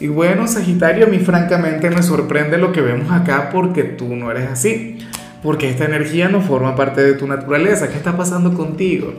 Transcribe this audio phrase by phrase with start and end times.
[0.00, 4.30] Y bueno, Sagitario, a mí francamente me sorprende lo que vemos acá porque tú no
[4.30, 4.98] eres así.
[5.42, 7.88] Porque esta energía no forma parte de tu naturaleza.
[7.88, 9.12] ¿Qué está pasando contigo?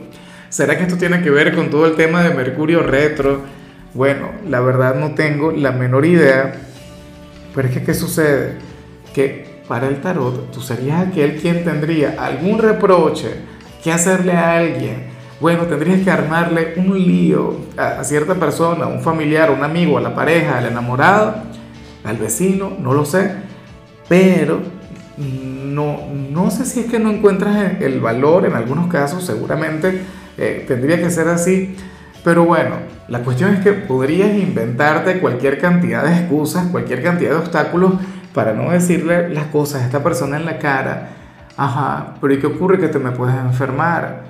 [0.48, 3.42] ¿Será que esto tiene que ver con todo el tema de Mercurio retro?
[3.92, 6.54] Bueno, la verdad no tengo la menor idea.
[7.54, 8.54] Pero es que, ¿qué sucede?
[9.14, 13.28] Que para el tarot tú serías aquel quien tendría algún reproche
[13.84, 15.09] que hacerle a alguien
[15.40, 20.14] bueno, tendrías que armarle un lío a, cierta persona, un familiar, un amigo, a la
[20.14, 21.34] pareja, al enamorado,
[22.04, 23.32] al vecino, no lo sé,
[24.06, 24.60] pero
[25.16, 25.98] no,
[26.30, 30.02] no sé si es que no encuentras el valor en algunos casos, seguramente
[30.36, 31.74] eh, tendría que ser así,
[32.22, 32.76] pero bueno,
[33.08, 37.94] la cuestión es que podrías inventarte cualquier cantidad de excusas, cualquier cantidad de obstáculos
[38.34, 41.08] para no decirle las cosas a esta persona en la cara.
[41.56, 42.78] Ajá, pero ¿y qué ocurre?
[42.78, 44.29] Que te me puedes enfermar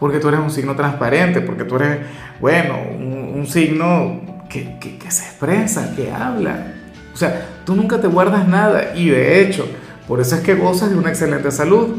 [0.00, 2.00] porque tú eres un signo transparente, porque tú eres,
[2.40, 6.74] bueno, un, signo que, que, se expresa, que habla.
[7.14, 9.66] O sea, tú nunca te guardas nada y de hecho,
[10.08, 11.96] por eso es que gozas de una excelente salud.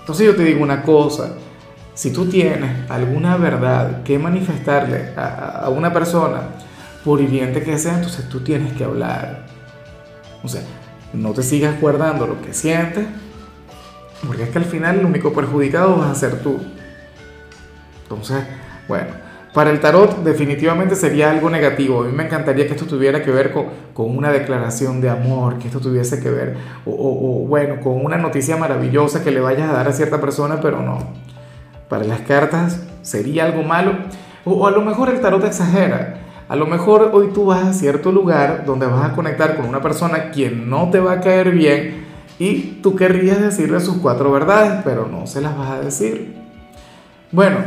[0.00, 1.34] Entonces yo te digo una cosa,
[1.94, 6.42] si tú tienes alguna verdad que manifestarle a, a una persona,
[7.04, 9.46] por hiriente que sea, entonces tú tienes que hablar.
[10.42, 10.62] O sea,
[11.12, 13.06] no te sigas guardando lo que sientes,
[14.26, 16.60] porque es que al final el único perjudicado vas a ser tú.
[18.04, 18.44] Entonces,
[18.88, 19.08] bueno,
[19.52, 22.02] para el tarot definitivamente sería algo negativo.
[22.02, 25.68] A mí me encantaría que esto tuviera que ver con, una declaración de amor, que
[25.68, 29.72] esto tuviese que ver, o, o, bueno, con una noticia maravillosa que le vayas a
[29.72, 30.98] dar a cierta persona, pero no.
[31.88, 33.92] Para las cartas sería algo malo,
[34.44, 36.20] o, o a lo mejor el tarot exagera.
[36.48, 39.80] A lo mejor hoy tú vas a cierto lugar donde vas a conectar con una
[39.80, 42.04] persona quien no te va a caer bien
[42.38, 46.34] y tú querrías decirle sus cuatro verdades, pero no se las vas a decir.
[47.30, 47.58] Bueno,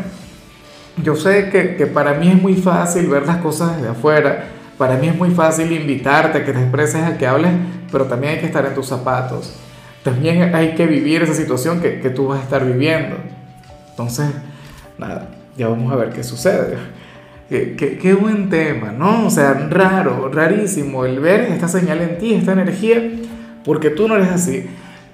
[1.04, 4.46] yo sé que, que, para mí es muy fácil ver las cosas desde afuera,
[4.78, 7.52] para mí es muy fácil invitarte a que te expreses, a que hables,
[7.92, 9.56] pero también hay que estar en tus zapatos.
[10.04, 13.18] También hay que vivir esa situación que, que tú vas a estar viviendo.
[13.90, 14.28] Entonces,
[14.98, 16.78] nada, ya vamos a ver qué sucede.
[17.50, 19.26] Qué, qué, qué, buen tema, ¿no?
[19.26, 23.02] O sea, raro, rarísimo el ver esta señal en ti, esta energía,
[23.64, 24.68] porque tú no eres así.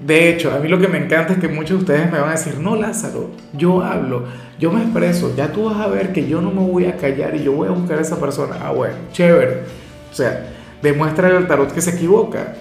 [0.05, 2.29] De hecho, a mí lo que me encanta es que muchos de ustedes me van
[2.29, 4.25] a decir, no Lázaro, yo hablo,
[4.59, 7.35] yo me expreso, ya tú vas a ver que yo no me voy a callar
[7.35, 8.57] y yo voy a buscar a esa persona.
[8.61, 9.61] Ah, bueno, chévere.
[10.11, 10.49] O sea,
[10.81, 12.55] demuestra al tarot que se equivoca.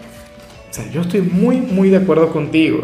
[0.70, 2.82] O sea, yo estoy muy, muy de acuerdo contigo.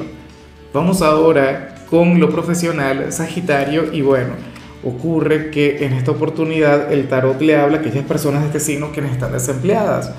[0.72, 4.34] Vamos ahora con lo profesional, Sagitario, y bueno,
[4.82, 8.92] ocurre que en esta oportunidad el tarot le habla a aquellas personas de este signo
[8.92, 10.12] que están desempleadas.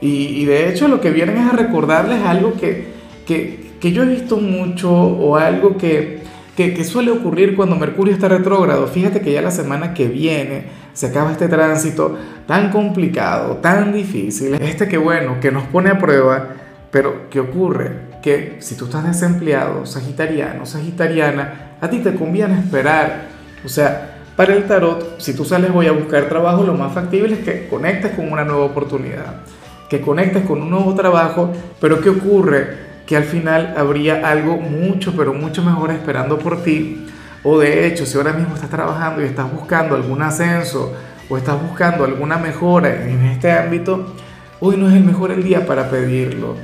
[0.00, 2.88] Y, y de hecho lo que vienen es a recordarles algo que,
[3.26, 6.22] que, que yo he visto mucho o algo que,
[6.56, 8.86] que, suele ocurrir cuando Mercurio está retrógrado.
[8.86, 14.54] Fíjate que ya la semana que viene se acaba este tránsito tan complicado, tan difícil.
[14.54, 16.48] Este que bueno, que nos pone a prueba,
[16.90, 17.90] pero ¿qué ocurre?
[18.22, 23.26] Que si tú estás desempleado, sagitariano, sagitariana, a ti te conviene esperar.
[23.66, 27.34] O sea, para el tarot, si tú sales voy a buscar trabajo, lo más factible
[27.34, 29.42] es que conectes con una nueva oportunidad,
[29.90, 31.52] que conectes con un nuevo trabajo,
[31.82, 32.83] pero ¿qué ocurre?
[33.06, 37.06] Que al final habría algo mucho, pero mucho mejor esperando por ti.
[37.42, 40.92] O de hecho, si ahora mismo estás trabajando y estás buscando algún ascenso
[41.28, 44.14] o estás buscando alguna mejora en este ámbito,
[44.60, 46.56] hoy no es el mejor el día para pedirlo.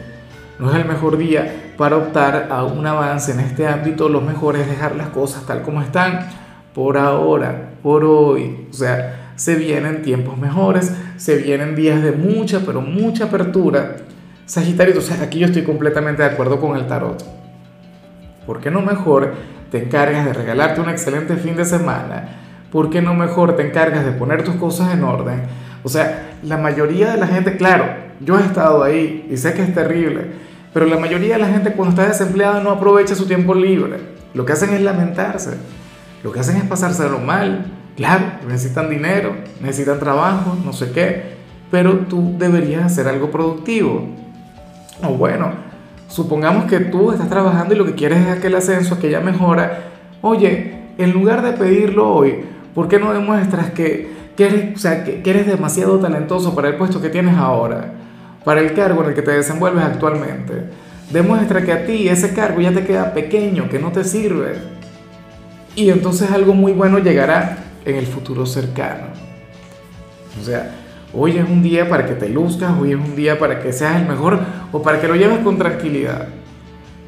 [0.59, 4.09] No es el mejor día para optar a un avance en este ámbito.
[4.09, 6.29] Lo mejor es dejar las cosas tal como están
[6.75, 8.67] por ahora, por hoy.
[8.71, 13.97] O sea, se vienen tiempos mejores, se vienen días de mucha, pero mucha apertura
[14.51, 17.23] Sagitario, entonces aquí yo estoy completamente de acuerdo con el tarot.
[18.45, 19.33] ¿Por qué no mejor
[19.71, 22.41] te encargas de regalarte un excelente fin de semana?
[22.73, 25.43] ¿Por qué no mejor te encargas de poner tus cosas en orden?
[25.85, 29.63] O sea, la mayoría de la gente, claro, yo he estado ahí y sé que
[29.63, 30.33] es terrible,
[30.75, 33.99] pero la mayoría de la gente cuando está desempleada no aprovecha su tiempo libre.
[34.35, 35.53] Lo que hacen es lamentarse,
[36.25, 37.67] lo que hacen es pasárselo mal.
[37.95, 41.37] Claro, necesitan dinero, necesitan trabajo, no sé qué,
[41.71, 44.19] pero tú deberías hacer algo productivo.
[45.03, 45.53] O bueno,
[46.09, 49.85] supongamos que tú estás trabajando y lo que quieres es aquel ascenso, aquella mejora.
[50.21, 52.45] Oye, en lugar de pedirlo hoy,
[52.75, 57.01] ¿por qué no demuestras que, eres, o sea, que, eres demasiado talentoso para el puesto
[57.01, 57.93] que tienes ahora?
[58.45, 60.65] Para el cargo en el que te desenvuelves actualmente.
[61.11, 64.57] demuestra que a ti ese cargo ya te queda pequeño, que no te sirve.
[65.75, 69.07] Y entonces algo muy bueno llegará en el futuro cercano.
[70.41, 70.71] O sea,
[71.13, 74.01] hoy es un día para que te luzcas, hoy es un día para que seas
[74.01, 74.41] el mejor
[74.73, 76.29] o para que lo lleves con tranquilidad.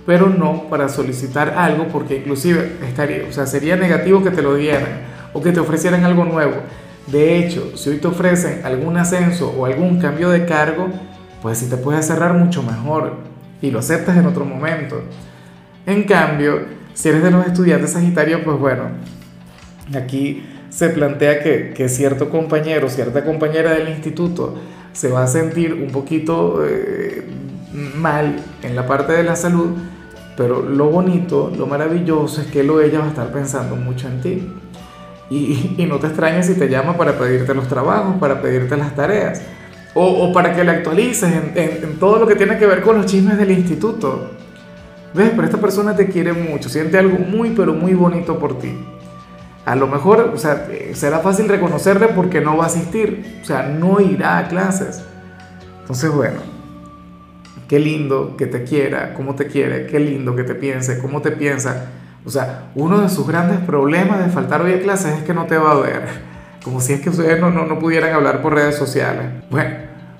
[0.06, 4.54] Pero no para solicitar algo porque inclusive estaría, o sea, sería negativo que te lo
[4.56, 5.02] dieran
[5.32, 6.54] o que te ofrecieran algo nuevo.
[7.06, 10.88] De hecho, si hoy te ofrecen algún ascenso o algún cambio de cargo,
[11.40, 13.16] pues si te puedes cerrar mucho mejor
[13.60, 15.02] y lo aceptas en otro momento.
[15.86, 16.60] En cambio,
[16.94, 18.84] si eres de los estudiantes Sagitario, pues bueno,
[19.94, 24.54] aquí se plantea que, que cierto compañero, cierta compañera del instituto
[24.92, 27.26] se va a sentir un poquito eh,
[27.96, 29.70] mal en la parte de la salud,
[30.36, 34.08] pero lo bonito, lo maravilloso es que él o ella va a estar pensando mucho
[34.08, 34.48] en ti.
[35.30, 39.40] Y, no te extrañes si te llama para pedirte los trabajos, para pedirte las tareas,
[39.94, 43.38] o, para que le actualices en, todo lo que tiene que ver con los chismes
[43.38, 44.32] del instituto.
[45.14, 45.30] ¿Ves?
[45.30, 48.74] Pero esta persona te quiere mucho, siente algo muy, pero muy bonito por ti.
[49.64, 53.62] A lo mejor, o sea, será fácil reconocerle porque no va a asistir, o sea,
[53.62, 55.02] no irá a clases.
[55.80, 56.40] Entonces, bueno,
[57.68, 61.30] qué lindo que te quiera, cómo te quiere, qué lindo que te piense, cómo te
[61.30, 61.88] piensa
[62.24, 65.46] o sea, uno de sus grandes problemas de faltar hoy a clases es que no
[65.46, 66.02] te va a ver.
[66.62, 69.26] Como si es que ustedes no, no, pudieran hablar por redes sociales.
[69.50, 69.70] Bueno,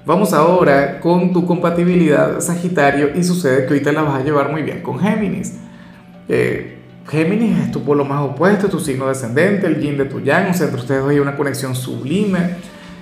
[0.05, 4.63] vamos ahora con tu compatibilidad Sagitario y sucede que te la vas a llevar muy
[4.63, 5.57] bien con Géminis.
[6.29, 10.51] Eh, Géminis es tu polo más opuesto, tu signo descendente, el yin de tu yang,
[10.51, 12.57] o sea, entre ustedes hay una conexión sublime,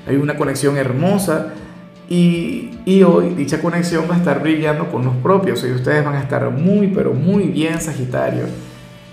[0.06, 1.49] hay una conexión hermosa
[2.08, 6.14] y, y, hoy dicha conexión va a estar brillando con los propios y ustedes van
[6.14, 8.47] a estar muy, pero muy bien Sagitario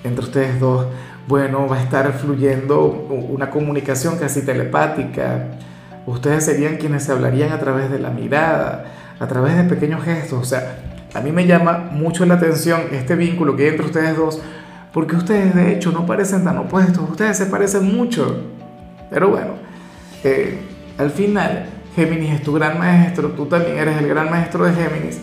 [0.03, 0.87] entre ustedes dos,
[1.27, 5.47] bueno, va a estar fluyendo una comunicación casi telepática.
[6.05, 8.85] Ustedes serían quienes se hablarían a través de la mirada,
[9.19, 10.39] a través de pequeños gestos.
[10.39, 10.77] O sea,
[11.13, 14.41] a mí me llama mucho la atención este vínculo que hay entre ustedes dos,
[14.93, 18.43] porque ustedes de hecho no parecen tan opuestos, ustedes se parecen mucho.
[19.09, 19.53] Pero bueno,
[20.23, 20.59] eh,
[20.97, 25.19] al final Géminis es tu gran maestro, tú también eres el gran maestro de Géminis.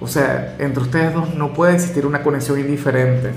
[0.00, 3.30] O sea, entre ustedes dos no puede existir una conexión indiferente.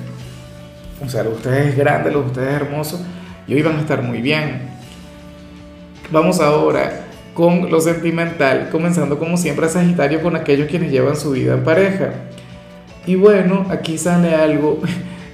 [1.03, 3.05] O sea, lo de ustedes es grande, ustedes es hermoso
[3.47, 4.69] y hoy van a estar muy bien.
[6.11, 11.31] Vamos ahora con lo sentimental, comenzando como siempre a Sagitario con aquellos quienes llevan su
[11.31, 12.09] vida en pareja.
[13.05, 14.79] Y bueno, aquí sale algo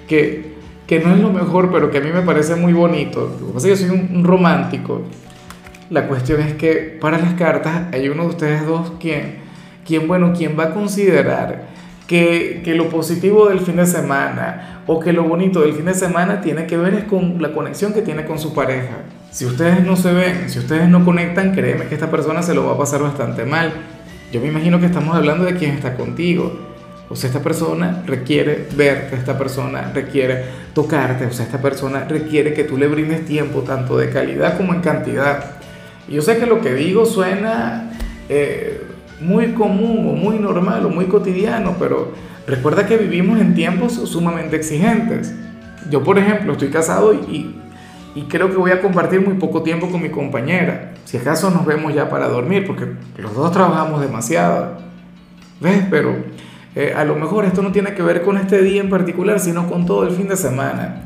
[0.08, 0.54] que,
[0.88, 3.36] que no es lo mejor, pero que a mí me parece muy bonito.
[3.40, 5.02] Lo que pasa es que soy un, romántico.
[5.90, 9.36] La cuestión es que para las cartas hay uno de ustedes dos quien,
[9.86, 11.66] quien bueno, quien va a considerar
[12.08, 15.94] que, que, lo positivo del fin de semana o que lo bonito del fin de
[15.94, 18.98] semana tiene que ver es con la conexión que tiene con su pareja.
[19.32, 22.66] Si ustedes no se ven, si ustedes no conectan, créeme que esta persona se lo
[22.66, 23.72] va a pasar bastante mal.
[24.32, 26.67] Yo me imagino que estamos hablando de quien está contigo.
[27.10, 30.44] O sea, esta persona requiere verte, esta persona requiere
[30.74, 34.74] tocarte, o sea, esta persona requiere que tú le brindes tiempo, tanto de calidad como
[34.74, 35.58] en cantidad.
[36.08, 37.92] Y yo sé que lo que digo suena...
[38.30, 38.84] Eh,
[39.20, 42.12] muy común o muy normal o muy cotidiano, pero
[42.46, 45.34] recuerda que vivimos en tiempos sumamente exigentes.
[45.90, 47.56] Yo, por ejemplo, estoy casado y,
[48.14, 50.94] y creo que voy a compartir muy poco tiempo con mi compañera.
[51.06, 52.86] Si acaso nos vemos ya para dormir, porque
[53.18, 54.78] los dos trabajamos demasiado.
[55.60, 55.84] ¿Ves?
[55.90, 56.16] Pero
[56.76, 59.68] eh, a lo mejor esto no tiene que ver con este día en particular, sino
[59.68, 61.02] con todo el fin de semana.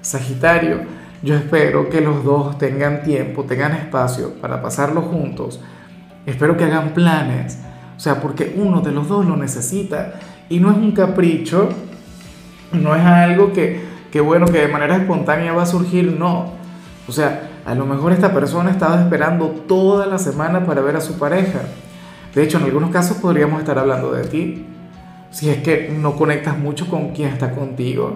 [0.00, 0.80] Sagitario,
[1.22, 5.60] yo espero que los dos tengan tiempo, tengan espacio para pasarlo juntos
[6.28, 7.58] Espero que hagan planes.
[7.96, 10.20] O sea, porque uno de los dos lo necesita.
[10.50, 11.70] Y no es un capricho,
[12.72, 13.80] no es algo que,
[14.12, 16.52] que bueno, que de manera espontánea va a surgir, no.
[17.08, 21.00] O sea, a lo mejor esta persona estaba esperando toda la semana para ver a
[21.00, 21.60] su pareja.
[22.34, 24.66] De hecho, en algunos casos podríamos estar hablando de ti.
[25.30, 28.12] Si es que no conectas mucho con quien está contigo.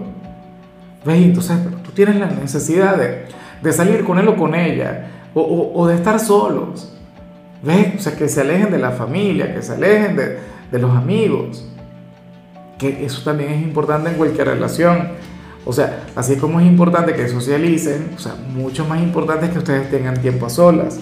[1.04, 1.22] ¿Ves?
[1.22, 3.26] Entonces, tú tienes la necesidad de,
[3.62, 5.08] de salir con él o con ella.
[5.34, 6.94] O, o, o de estar solos.
[7.62, 7.94] ¿Ves?
[7.96, 10.38] O sea, que se alejen de la familia, que se alejen de,
[10.70, 11.68] de los amigos.
[12.78, 15.10] Que eso también es importante en cualquier relación.
[15.64, 19.58] O sea, así como es importante que socialicen, o sea, mucho más importante es que
[19.58, 20.98] ustedes tengan tiempo a solas.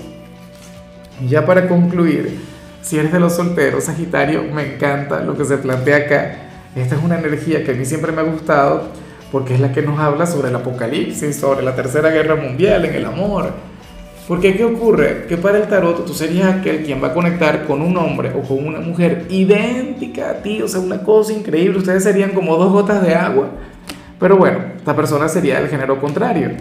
[1.22, 2.40] Y ya para concluir,
[2.82, 6.36] si eres de los solteros, Sagitario, me encanta lo que se plantea acá.
[6.74, 8.88] Esta es una energía que a mí siempre me ha gustado
[9.32, 12.94] porque es la que nos habla sobre el apocalipsis, sobre la tercera guerra mundial, en
[12.94, 13.52] el amor
[14.30, 15.26] porque ¿qué ocurre?
[15.26, 18.42] Que para el tarot tú serías aquel quien va a conectar con un hombre o
[18.42, 22.70] con una mujer idéntica a ti, o sea, una cosa increíble, ustedes serían como dos
[22.70, 23.48] gotas de agua,
[24.20, 26.52] pero bueno, esta persona sería del género contrario,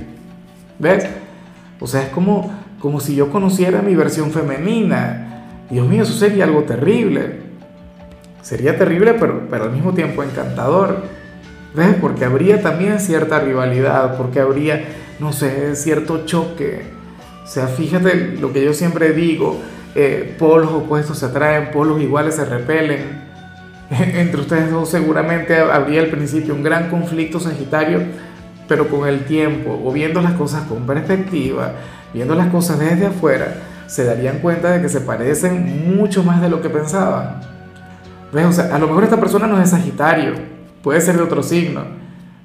[0.79, 1.05] ¿ves?
[1.79, 5.38] O sea, es como, como si yo conociera mi versión femenina,
[5.69, 7.39] Dios mío, eso sería algo terrible.
[8.41, 11.03] Sería terrible, pero, pero al mismo tiempo encantador.
[11.75, 11.95] ¿Ves?
[12.01, 14.83] Porque habría también cierta rivalidad, porque habría,
[15.19, 16.81] no sé, cierto choque.
[17.43, 19.59] O sea, fíjate lo que yo siempre digo,
[19.95, 23.21] eh, polos opuestos se atraen, polos iguales se repelen.
[23.89, 28.01] Entre ustedes dos seguramente habría al principio un gran conflicto sagitario,
[28.67, 31.73] pero con el tiempo, o viendo las cosas con perspectiva,
[32.13, 33.55] viendo las cosas desde afuera,
[33.89, 37.41] se darían cuenta de que se parecen mucho más de lo que pensaban.
[38.31, 38.45] ¿Ves?
[38.45, 40.33] O sea, a lo mejor esta persona no es Sagitario,
[40.83, 41.81] puede ser de otro signo,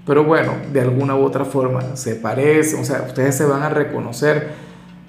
[0.06, 3.68] pero bueno, de alguna u otra forma se parece, o sea, ustedes se van a
[3.68, 4.52] reconocer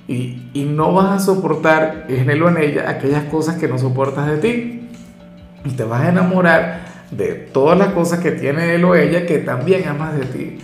[0.10, 3.78] y, y no vas a soportar en él o en ella aquellas cosas que no
[3.78, 4.90] soportas de ti.
[5.64, 9.40] Y te vas a enamorar de todas las cosas que tiene él o ella que
[9.40, 10.58] también amas de ti.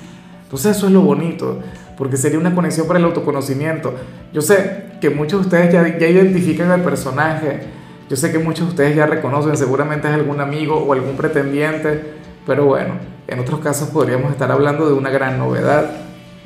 [0.43, 1.61] Entonces eso es lo bonito,
[1.97, 3.93] porque sería una conexión para el autoconocimiento.
[4.33, 7.61] Yo sé que muchos de ustedes ya, ya identifican al personaje,
[8.09, 12.01] yo sé que muchos de ustedes ya reconocen, seguramente es algún amigo o algún pretendiente,
[12.45, 12.95] pero bueno,
[13.27, 15.89] en otros casos podríamos estar hablando de una gran novedad.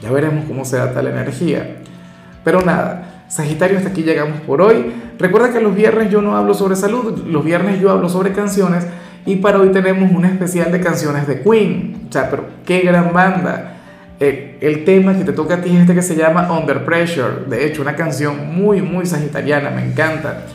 [0.01, 1.77] Ya veremos cómo se da tal energía.
[2.43, 4.93] Pero nada, Sagitario, hasta aquí llegamos por hoy.
[5.17, 8.85] Recuerda que los viernes yo no hablo sobre salud, los viernes yo hablo sobre canciones
[9.25, 12.05] y para hoy tenemos un especial de canciones de Queen.
[12.07, 13.74] O sea, pero qué gran banda.
[14.19, 17.45] Eh, el tema que te toca a ti es este que se llama Under Pressure.
[17.47, 20.45] De hecho, una canción muy, muy sagitariana, me encanta.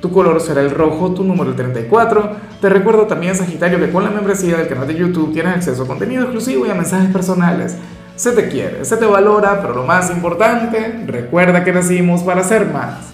[0.00, 2.36] Tu color será el rojo, tu número el 34.
[2.60, 5.86] Te recuerdo también, Sagitario, que con la membresía del canal de YouTube tienes acceso a
[5.86, 7.76] contenido exclusivo y a mensajes personales.
[8.16, 12.66] Se te quiere, se te valora, pero lo más importante, recuerda que nacimos para ser
[12.66, 13.08] más.